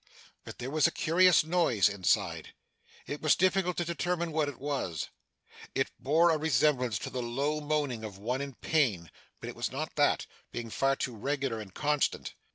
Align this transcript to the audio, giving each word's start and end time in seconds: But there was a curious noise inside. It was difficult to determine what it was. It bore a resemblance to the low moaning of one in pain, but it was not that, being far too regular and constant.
But 0.45 0.57
there 0.57 0.71
was 0.71 0.87
a 0.87 0.91
curious 0.91 1.43
noise 1.43 1.87
inside. 1.87 2.55
It 3.05 3.21
was 3.21 3.35
difficult 3.35 3.77
to 3.77 3.85
determine 3.85 4.31
what 4.31 4.49
it 4.49 4.57
was. 4.57 5.09
It 5.75 5.91
bore 5.99 6.31
a 6.31 6.39
resemblance 6.39 6.97
to 6.97 7.11
the 7.11 7.21
low 7.21 7.59
moaning 7.61 8.03
of 8.03 8.17
one 8.17 8.41
in 8.41 8.55
pain, 8.55 9.11
but 9.39 9.47
it 9.47 9.55
was 9.55 9.71
not 9.71 9.95
that, 9.97 10.25
being 10.51 10.71
far 10.71 10.95
too 10.95 11.15
regular 11.15 11.59
and 11.59 11.71
constant. 11.71 12.33